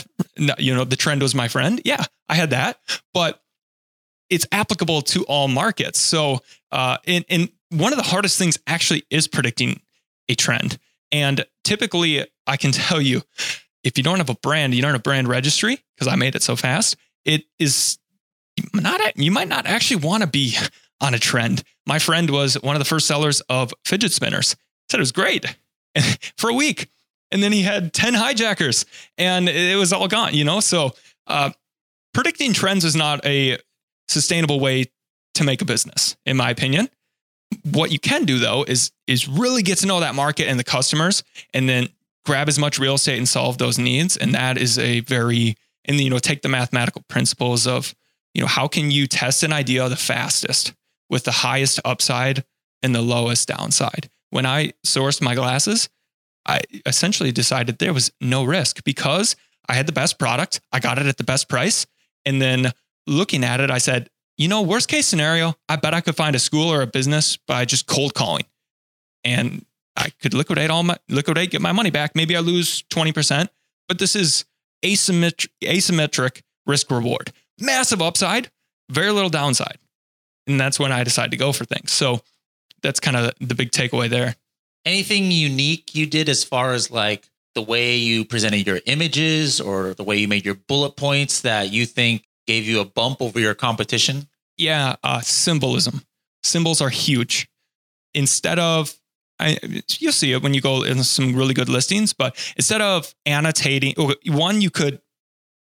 [0.58, 1.80] you know, the trend was my friend?
[1.86, 2.80] Yeah, I had that,
[3.14, 3.42] but
[4.30, 6.00] it's applicable to all markets.
[6.00, 9.82] So, uh, and, and one of the hardest things actually is predicting
[10.30, 10.78] a trend.
[11.12, 13.24] And typically, I can tell you,
[13.84, 16.36] if you don't have a brand, you don't have a brand registry, because I made
[16.36, 17.98] it so fast, it is
[18.74, 20.58] not, you might not actually want to be
[21.02, 21.64] on a trend.
[21.86, 24.56] My friend was one of the first sellers of fidget spinners.
[24.90, 25.46] Said it was great
[26.38, 26.90] for a week.
[27.30, 28.86] And then he had 10 hijackers
[29.18, 30.62] and it was all gone, you know?
[30.62, 30.94] So
[31.28, 31.52] uh,
[32.14, 33.58] predicting trends is not a
[34.08, 34.86] sustainable way
[35.38, 36.90] to make a business, in my opinion.
[37.72, 40.64] What you can do though is is really get to know that market and the
[40.64, 41.24] customers
[41.54, 41.90] and then
[42.26, 44.18] grab as much real estate and solve those needs.
[44.18, 47.96] And that is a very and you know, take the mathematical principles of,
[48.34, 50.74] you know, how can you test an idea the fastest
[51.10, 52.44] with the highest upside
[52.84, 54.10] and the lowest downside?
[54.30, 55.90] when I sourced my glasses,
[56.46, 59.36] I essentially decided there was no risk because
[59.68, 60.62] I had the best product.
[60.72, 61.86] I got it at the best price.
[62.26, 62.72] And then
[63.06, 66.36] looking at it, I said, you know, worst case scenario, I bet I could find
[66.36, 68.46] a school or a business by just cold calling.
[69.24, 72.16] And I could liquidate all my liquidate, get my money back.
[72.16, 73.50] Maybe I lose 20%,
[73.88, 74.46] but this is
[74.84, 77.34] asymmetric, asymmetric risk reward.
[77.60, 78.52] Massive upside,
[78.90, 79.80] very little downside.
[80.46, 81.92] And that's when I decide to go for things.
[81.92, 82.22] So
[82.84, 84.36] that's kind of the big takeaway there.
[84.86, 89.96] Anything unique you did as far as like the way you presented your images or
[89.96, 93.40] the way you made your bullet points that you think gave you a bump over
[93.40, 94.28] your competition?
[94.58, 96.04] Yeah, uh, symbolism.
[96.44, 97.48] Symbols are huge.
[98.14, 98.96] Instead of,
[99.40, 99.58] I,
[100.00, 103.94] you'll see it when you go in some really good listings, but instead of annotating,
[104.26, 105.02] one, you could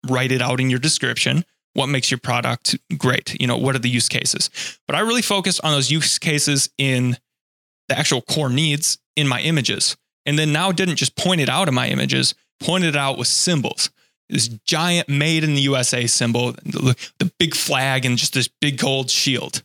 [0.08, 1.44] write it out in your description.
[1.74, 3.40] What makes your product great?
[3.42, 4.50] You know, what are the use cases?
[4.88, 7.18] But I really focused on those use cases in
[7.90, 9.98] the actual core needs in my images.
[10.26, 13.28] And then now didn't just point it out in my images, pointed it out with
[13.28, 13.90] symbols
[14.30, 19.10] this giant made in the USA symbol, the big flag, and just this big gold
[19.10, 19.64] shield.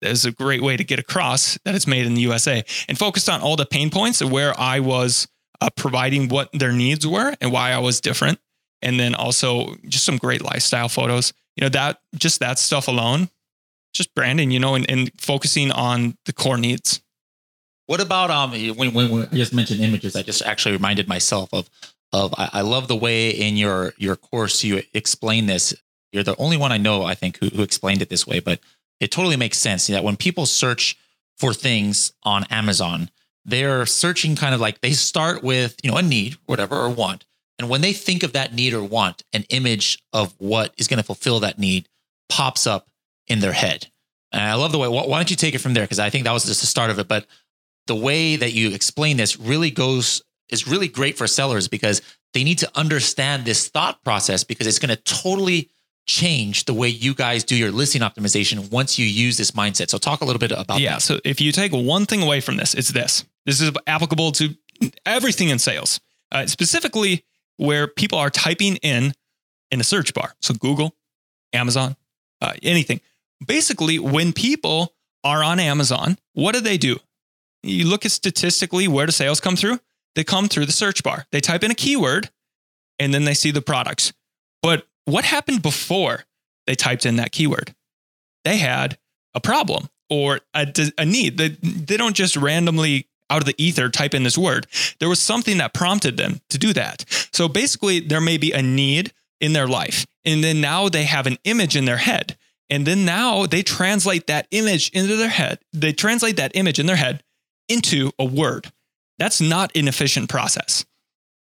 [0.00, 2.98] That is a great way to get across that it's made in the USA and
[2.98, 5.28] focused on all the pain points of where I was
[5.60, 8.40] uh, providing what their needs were and why I was different.
[8.82, 11.32] And then also just some great lifestyle photos.
[11.56, 13.28] You know, that just that stuff alone,
[13.94, 17.00] just branding, you know, and, and focusing on the core needs.
[17.86, 21.48] What about um when, when, when I just mentioned images, I just actually reminded myself
[21.52, 21.70] of
[22.12, 25.74] of I, I, love the way in your your course you explain this.
[26.12, 28.60] You're the only one I know, I think, who, who explained it this way, but
[29.00, 30.96] it totally makes sense that when people search
[31.38, 33.10] for things on Amazon,
[33.44, 37.24] they're searching kind of like they start with, you know, a need, whatever, or want.
[37.58, 40.98] And when they think of that need or want, an image of what is going
[40.98, 41.88] to fulfill that need
[42.28, 42.88] pops up
[43.26, 43.88] in their head.
[44.32, 45.84] And I love the way, why don't you take it from there?
[45.84, 47.08] Because I think that was just the start of it.
[47.08, 47.26] But
[47.86, 50.22] the way that you explain this really goes
[50.52, 52.02] is really great for sellers because
[52.34, 55.70] they need to understand this thought process because it's going to totally
[56.06, 59.88] change the way you guys do your listing optimization once you use this mindset.
[59.88, 61.02] So talk a little bit about yeah, that.
[61.02, 63.24] so if you take one thing away from this, it's this.
[63.46, 64.54] This is applicable to
[65.06, 66.00] everything in sales,
[66.32, 67.24] uh, specifically
[67.56, 69.12] where people are typing in
[69.70, 70.34] in a search bar.
[70.40, 70.96] So Google,
[71.52, 71.96] Amazon,
[72.40, 73.00] uh, anything.
[73.44, 76.98] Basically, when people are on Amazon, what do they do?
[77.62, 79.78] You look at statistically where do sales come through?
[80.14, 81.26] They come through the search bar.
[81.32, 82.30] They type in a keyword
[82.98, 84.12] and then they see the products.
[84.62, 86.24] But what happened before
[86.66, 87.74] they typed in that keyword?
[88.44, 88.98] They had
[89.34, 90.66] a problem or a,
[90.98, 91.38] a need.
[91.38, 94.66] They, they don't just randomly out of the ether type in this word.
[95.00, 97.04] There was something that prompted them to do that.
[97.32, 100.06] So basically, there may be a need in their life.
[100.24, 102.36] And then now they have an image in their head.
[102.68, 105.58] And then now they translate that image into their head.
[105.72, 107.22] They translate that image in their head
[107.68, 108.70] into a word.
[109.22, 110.84] That's not an efficient process.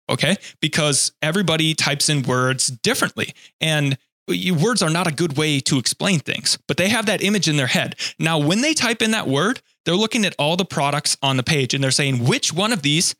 [0.07, 0.35] Okay.
[0.61, 3.33] Because everybody types in words differently.
[3.59, 7.49] And words are not a good way to explain things, but they have that image
[7.49, 7.95] in their head.
[8.19, 11.43] Now, when they type in that word, they're looking at all the products on the
[11.43, 13.15] page and they're saying which one of these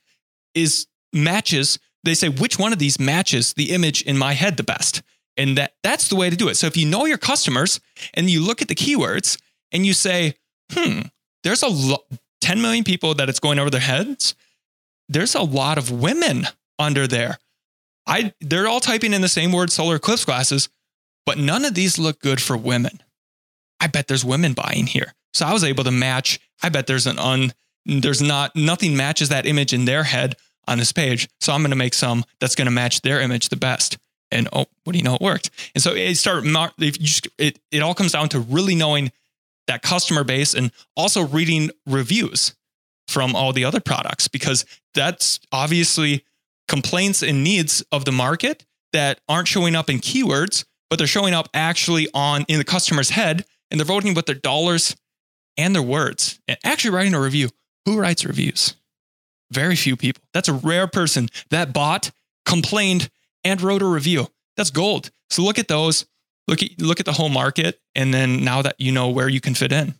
[0.54, 1.80] is matches.
[2.04, 5.02] They say which one of these matches the image in my head the best.
[5.36, 6.54] And that that's the way to do it.
[6.54, 7.80] So if you know your customers
[8.14, 9.40] and you look at the keywords
[9.72, 10.34] and you say,
[10.70, 11.00] "Hmm,
[11.42, 12.04] there's a lo-
[12.42, 14.34] 10 million people that it's going over their heads,
[15.12, 16.46] there's a lot of women
[16.78, 17.38] under there.
[18.06, 20.68] I they're all typing in the same word solar eclipse glasses,
[21.24, 23.02] but none of these look good for women.
[23.80, 25.14] I bet there's women buying here.
[25.34, 26.40] So I was able to match.
[26.62, 27.52] I bet there's an un
[27.84, 30.36] there's not nothing matches that image in their head
[30.68, 31.28] on this page.
[31.40, 33.98] So I'm going to make some that's going to match their image the best.
[34.30, 35.16] And oh, what do you know?
[35.16, 35.50] It worked.
[35.74, 36.16] And so it
[36.78, 39.12] you just, it it all comes down to really knowing
[39.66, 42.54] that customer base and also reading reviews
[43.12, 46.24] from all the other products because that's obviously
[46.68, 51.34] complaints and needs of the market that aren't showing up in keywords, but they're showing
[51.34, 54.96] up actually on in the customer's head and they're voting with their dollars
[55.56, 57.48] and their words and actually writing a review.
[57.86, 58.76] Who writes reviews?
[59.50, 60.22] Very few people.
[60.32, 62.10] That's a rare person that bought,
[62.46, 63.10] complained,
[63.44, 64.28] and wrote a review.
[64.56, 65.10] That's gold.
[65.30, 66.06] So look at those
[66.48, 69.40] look at look at the whole market and then now that you know where you
[69.40, 69.94] can fit in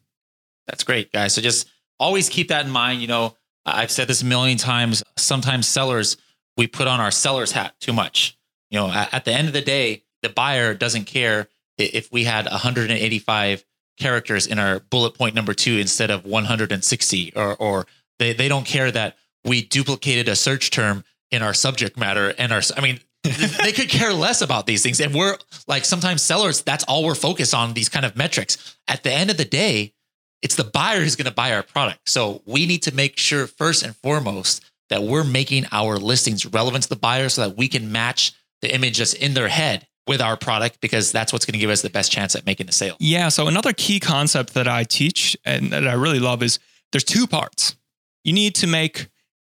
[0.67, 4.23] that's great guys so just always keep that in mind you know i've said this
[4.23, 6.17] a million times sometimes sellers
[6.57, 8.39] we put on our seller's hat too much
[8.71, 11.49] you know at, the end of the day the buyer doesn't care
[11.79, 13.65] if we had 185
[13.99, 17.87] characters in our bullet point number two instead of 160 or or
[18.19, 22.53] they, they don't care that we duplicated a search term in our subject matter and
[22.53, 22.99] our i mean
[23.63, 25.01] they could care less about these things.
[25.01, 25.37] And we're
[25.69, 28.77] like sometimes sellers, that's all we're focused on, these kind of metrics.
[28.89, 29.95] At the end of the day,
[30.43, 32.09] it's the buyer who's going to buy our product.
[32.09, 36.85] So we need to make sure first and foremost that we're making our listings relevant
[36.85, 40.21] to the buyer so that we can match the image that's in their head with
[40.21, 42.73] our product because that's what's going to give us the best chance at making the
[42.73, 42.97] sale.
[42.99, 43.29] Yeah.
[43.29, 46.59] So another key concept that I teach and that I really love is
[46.91, 47.77] there's two parts.
[48.25, 49.09] You need to make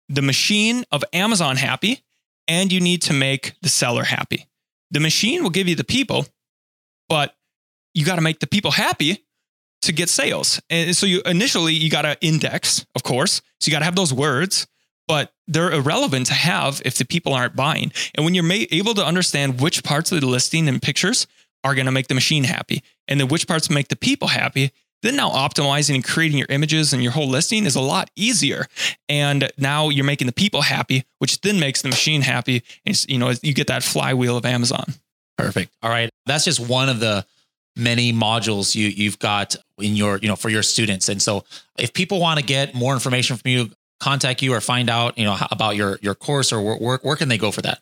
[0.07, 2.03] the machine of Amazon happy
[2.47, 4.47] and you need to make the seller happy.
[4.91, 6.27] The machine will give you the people,
[7.09, 7.36] but
[7.95, 9.24] you got to make the people happy
[9.86, 10.61] to get sales.
[10.69, 13.41] And so you initially you got to index, of course.
[13.59, 14.67] So you got to have those words,
[15.07, 17.91] but they're irrelevant to have if the people aren't buying.
[18.13, 21.27] And when you're ma- able to understand which parts of the listing and pictures
[21.63, 24.71] are going to make the machine happy and then which parts make the people happy,
[25.01, 28.67] then now optimizing and creating your images and your whole listing is a lot easier.
[29.07, 32.63] And now you're making the people happy, which then makes the machine happy.
[32.86, 34.86] And you know, you get that flywheel of Amazon.
[35.38, 35.71] Perfect.
[35.83, 36.09] All right.
[36.25, 37.25] That's just one of the
[37.76, 41.07] many modules you you've got in your, you know, for your students.
[41.09, 41.43] And so
[41.78, 43.69] if people want to get more information from you,
[43.99, 47.30] contact you or find out, you know, about your your course or where, where can
[47.30, 47.80] they go for that?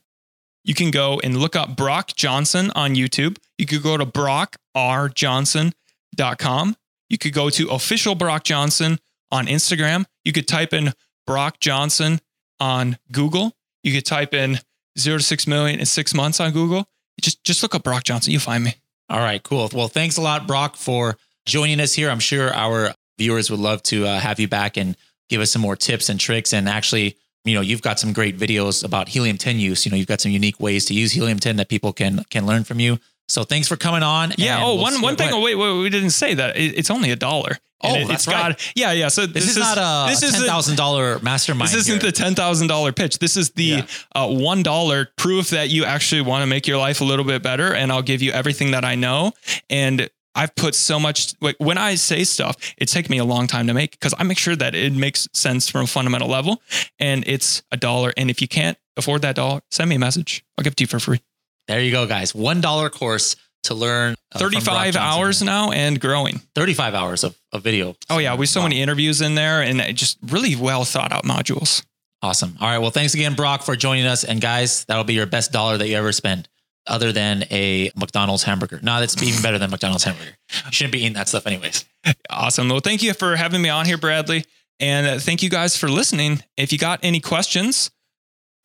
[0.63, 3.37] You can go and look up Brock Johnson on YouTube.
[3.57, 6.75] You could go to brockrjohnson.com.
[7.09, 10.05] You could go to official Brock Johnson on Instagram.
[10.23, 10.93] You could type in
[11.27, 12.21] Brock Johnson
[12.59, 13.51] on Google.
[13.83, 14.59] You could type in
[14.97, 16.87] zero to six million in six months on Google.
[17.21, 18.31] Just just look up Brock Johnson.
[18.31, 18.75] You'll find me.
[19.09, 19.69] All right, cool.
[19.73, 22.09] Well, thanks a lot, Brock, for joining us here.
[22.09, 24.95] I'm sure our viewers would love to uh, have you back and
[25.29, 26.53] give us some more tips and tricks.
[26.53, 29.85] And actually, you know, you've got some great videos about helium 10 use.
[29.85, 32.45] You know, you've got some unique ways to use helium 10 that people can can
[32.45, 32.99] learn from you.
[33.27, 34.33] So thanks for coming on.
[34.37, 34.63] Yeah.
[34.63, 35.29] Oh, we'll one one thing.
[35.33, 36.57] Oh, wait, wait, we didn't say that.
[36.57, 37.57] It, it's only a dollar.
[37.83, 38.71] Oh, it, that's it's got, right.
[38.75, 39.09] Yeah, yeah.
[39.09, 41.69] So This, this, is, not a this ten thousand dollar mastermind.
[41.71, 42.11] This isn't here.
[42.11, 43.19] the ten thousand dollar pitch.
[43.19, 43.85] This is the Yeah.
[44.15, 47.43] uh, one dollar proof that you actually want to make your life a little bit
[47.43, 47.73] better.
[47.73, 49.33] And I'll give you everything that I know.
[49.69, 51.33] And I've put so much.
[51.41, 54.23] Like when I say stuff, it takes me a long time to make because I
[54.23, 56.61] make sure that it makes sense from a fundamental level.
[56.99, 58.13] And it's a dollar.
[58.17, 60.43] And if you can't afford that dollar, send me a message.
[60.57, 61.21] I'll give it to you for free.
[61.67, 62.33] There you go, guys.
[62.33, 64.15] One dollar course to learn.
[64.33, 65.01] uh, from Thirty Brock five Johnson.
[65.21, 66.41] hours now and growing.
[66.55, 67.95] 35 hours of, of video.
[68.09, 68.67] Oh yeah, we have so Wow.
[68.67, 71.85] many interviews in there and just really well thought out modules.
[72.21, 72.57] Awesome.
[72.59, 72.79] All right.
[72.79, 74.23] Well, thanks again, Brock, for joining us.
[74.23, 76.47] And guys, that'll be your best dollar that you ever spend,
[76.87, 78.79] other than a McDonald's hamburger.
[78.81, 80.31] No, that's even better than McDonald's hamburger.
[80.65, 81.85] You shouldn't be eating that stuff, anyways.
[82.29, 82.69] Awesome.
[82.69, 84.45] Well, thank you for having me on here, Bradley.
[84.79, 86.41] And uh, thank you guys for listening.
[86.57, 87.91] If you got any questions,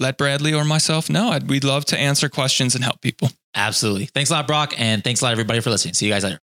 [0.01, 1.36] let Bradley or myself know.
[1.47, 3.30] We'd love to answer questions and help people.
[3.57, 4.07] Absolutely.
[4.07, 4.72] Thanks a lot, Brock.
[4.78, 5.95] And thanks a lot, everybody, for listening.
[5.95, 6.39] See you guys later.